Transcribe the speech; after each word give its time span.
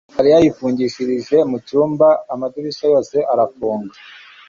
mariya 0.15 0.37
yifungishije 0.43 1.37
mu 1.49 1.57
cyumba, 1.67 2.07
amadirishya 2.33 2.85
yose 2.93 3.15
arafunga 3.33 3.93